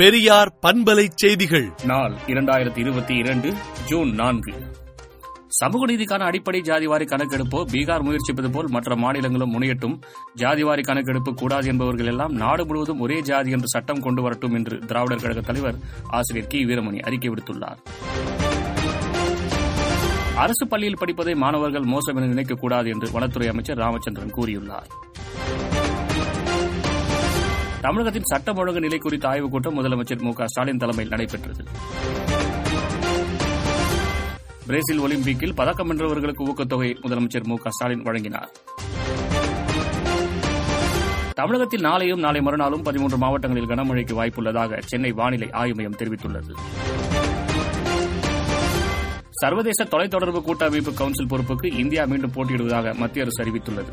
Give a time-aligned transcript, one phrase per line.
[0.00, 1.72] பெரியார் பண்பலை செய்திகள்.
[1.84, 3.54] நாள் இரண்டாயிரத்தி இருபத்தி இரண்டு
[3.86, 4.52] ஜூன் நான்கு.
[5.46, 10.00] சமூக நீதிக்கான அடிப்படை ஜாதிவாரி கணக்கெடுப்போ பீகார் முயற்சிப்பது போல் மற்ற மாநிலங்களும் முனையட்டும்.
[10.36, 15.22] ஜாதிவாரி கணக்கெடுப்பு கூடாது என்பவர்கள் எல்லாம் நாடு முழுவதும் ஒரே ஜாதி என்று சட்டம் கொண்டு வரட்டும் என்று திராவிடர்
[15.22, 15.74] கழக தலைவர்
[16.06, 16.64] ஆசிரியர் கி.
[16.64, 17.78] வீரமணி அறிக்கை விடுத்துள்ளார்.
[20.36, 25.08] அரசு பள்ளியில் படிப்பதை மாணவர்கள் மோசம் என நினைக்கக்கூடாது என்று வனத்துறை அமைச்சர் ராமச்சந்திரன் கூறியுள்ளார்.
[27.80, 31.64] தமிழகத்தின் சட்டம் ஒழுங்கு நிலை குறித்த ஆய்வுக் கூட்டம் முதலமைச்சர் மு ஸ்டாலின் தலைமையில் நடைபெற்றது.
[34.66, 38.48] பிரேசில் ஒலிம்பிக்கில் பதக்கம் வென்றவர்களுக்கு ஊக்கத்தொகை முதலமைச்சர் மு ஸ்டாலின் வழங்கினார்.
[41.34, 46.52] தமிழகத்தில் நாளையும் நாளை மறுநாளும் பதிமூன்று மாவட்டங்களில் கனமழைக்கு வாய்ப்புள்ளதாக சென்னை வானிலை ஆய்வு மையம் தெரிவித்துள்ளது.
[49.30, 53.92] சர்வதேச தொலைத்தொடர்பு கூட்டமைப்பு கவுன்சில் பொறுப்புக்கு இந்தியா மீண்டும் போட்டியிடுவதாக மத்திய அரசு அறிவித்துள்ளது.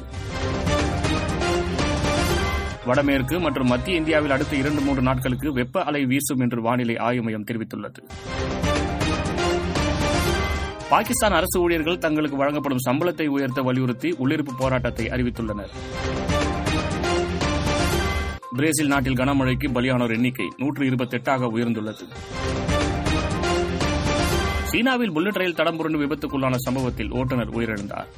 [2.88, 7.46] வடமேற்கு மற்றும் மத்திய இந்தியாவில் அடுத்த இரண்டு மூன்று நாட்களுக்கு வெப்ப அலை வீசும் என்று வானிலை ஆய்வு மையம்
[7.52, 8.02] தெரிவித்துள்ளது.
[10.90, 15.74] பாகிஸ்தான் அரசு ஊழியர்கள் தங்களுக்கு வழங்கப்படும் சம்பளத்தை உயர்த்த வலியுறுத்தி உள்ளிருப்பு போராட்டத்தை அறிவித்துள்ளனர்.
[18.56, 22.06] பிரேசில் நாட்டில் கனமழைக்கு பலியானோர் எண்ணிக்கை நூற்று இருபத்தெட்டாக உயர்ந்துள்ளது.
[24.64, 28.10] சீனாவில் புல்லட் ரயில் தடம் புரண்டு விபத்துக்குள்ளான சம்பவத்தில் ஓட்டுநர் உயிரிழந்தார்.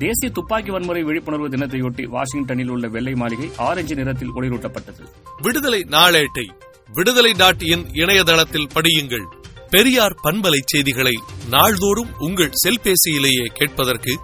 [0.00, 5.02] தேசிய துப்பாக்கி வன்முறை விழிப்புணர்வு தினத்தையொட்டி வாஷிங்டனில் உள்ள வெள்ளை மாளிகை ஆரஞ்சு நிறத்தில் ஒளிரூட்டப்பட்டது.
[5.42, 6.46] விடுதலை நாளேட்டை
[6.92, 9.26] விடுதலை டாட் இன் இணையதளத்தில் படியுங்கள்.
[9.70, 11.12] பெரியார் பண்பலை செய்திகளை
[11.48, 14.18] நாள்தோறும் உங்கள் செல்பேசியிலேயே கேட்பதற்கு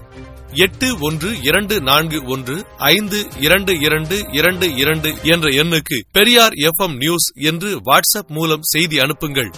[0.52, 7.32] எட்டு ஒன்று இரண்டு நான்கு ஒன்று ஐந்து இரண்டு இரண்டு இரண்டு இரண்டு என்ற எண்ணுக்கு பெரியார் எஃப் நியூஸ்
[7.34, 9.50] என்று வாட்ஸ்அப் மூலம் செய்தி அனுப்புங்கள்.